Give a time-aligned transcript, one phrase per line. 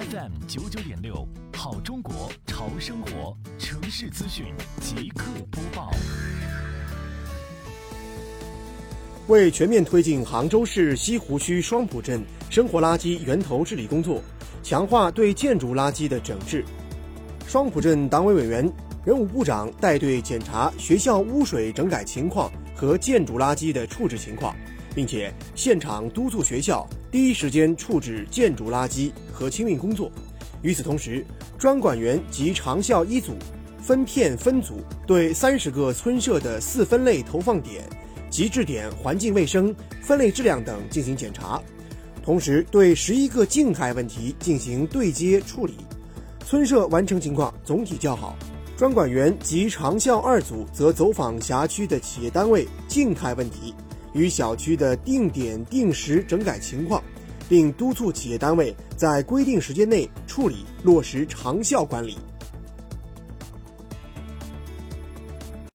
[0.00, 4.46] FM 九九点六，好中国潮生活城市资讯
[4.80, 5.90] 即刻播报。
[9.26, 14.22] 为全面推进杭州市西湖区双浦镇生活垃圾源头治理工作，
[14.62, 16.64] 强化对建筑垃圾的整治，
[17.46, 18.66] 双浦镇党委委员、
[19.04, 24.56] 人武部长带队检查学校污水整改情况和建筑垃圾的处置情况，
[24.94, 26.88] 并且现场督促学校。
[27.10, 30.10] 第一时间处置建筑垃圾和清运工作。
[30.62, 31.24] 与此同时，
[31.58, 33.32] 专管员及长效一组
[33.82, 37.84] 分片分组对三十个村社的四分类投放点
[38.28, 41.60] 集置点环境卫生、分类质量等进行检查，
[42.22, 45.74] 同时对十一个静态问题进行对接处理。
[46.46, 48.36] 村社完成情况总体较好。
[48.76, 53.74] 专管员及长效二组则走访辖区的企业单位静态问题。
[54.12, 57.02] 与小区的定点定时整改情况，
[57.48, 62.16] 并督促企业单位在规定时间内处理落实长效管理。